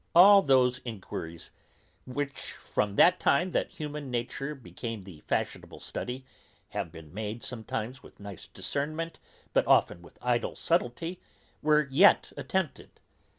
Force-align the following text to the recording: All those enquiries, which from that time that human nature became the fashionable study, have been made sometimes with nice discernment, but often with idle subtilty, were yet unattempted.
All 0.15 0.41
those 0.41 0.79
enquiries, 0.79 1.51
which 2.07 2.53
from 2.53 2.95
that 2.95 3.19
time 3.19 3.51
that 3.51 3.69
human 3.73 4.09
nature 4.09 4.55
became 4.55 5.03
the 5.03 5.19
fashionable 5.27 5.79
study, 5.79 6.25
have 6.69 6.91
been 6.91 7.13
made 7.13 7.43
sometimes 7.43 8.01
with 8.01 8.19
nice 8.19 8.47
discernment, 8.47 9.19
but 9.53 9.67
often 9.67 10.01
with 10.01 10.17
idle 10.19 10.53
subtilty, 10.55 11.19
were 11.61 11.87
yet 11.91 12.31
unattempted. 12.35 12.99